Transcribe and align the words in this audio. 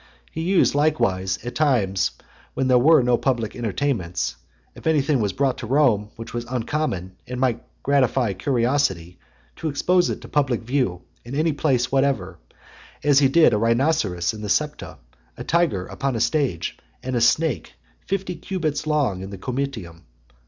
He 0.31 0.41
used 0.41 0.73
likewise, 0.73 1.37
at 1.45 1.53
times 1.53 2.09
when 2.55 2.67
there 2.67 2.79
were 2.79 3.03
no 3.03 3.17
public 3.19 3.55
entertainments, 3.55 4.35
if 4.73 4.87
any 4.87 4.99
thing 4.99 5.19
was 5.19 5.31
brought 5.31 5.59
to 5.59 5.67
Rome 5.67 6.09
which 6.15 6.33
was 6.33 6.43
uncommon, 6.45 7.17
and 7.27 7.39
might 7.39 7.63
gratify 7.83 8.33
curiosity, 8.33 9.19
to 9.57 9.69
expose 9.69 10.09
it 10.09 10.19
to 10.21 10.27
public 10.27 10.63
view, 10.63 11.03
in 11.23 11.35
any 11.35 11.53
place 11.53 11.91
whatever; 11.91 12.39
as 13.03 13.19
he 13.19 13.27
did 13.27 13.53
a 13.53 13.59
rhinoceros 13.59 14.33
in 14.33 14.41
the 14.41 14.49
Septa, 14.49 14.97
a 15.37 15.43
tiger 15.43 15.85
upon 15.85 16.15
a 16.15 16.19
stage, 16.19 16.79
and 17.03 17.15
a 17.15 17.21
snake 17.21 17.73
fifty 18.07 18.33
cubits 18.33 18.87
lung 18.87 19.21
in 19.21 19.29
the 19.29 19.37
Comitium. 19.37 20.05